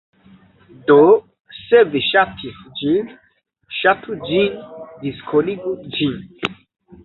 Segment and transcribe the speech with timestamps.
[0.87, 0.95] Do,
[1.57, 3.13] se vi ŝatis ĝin,
[3.81, 4.59] ŝatu ĝin
[5.07, 6.21] diskonigu ĝin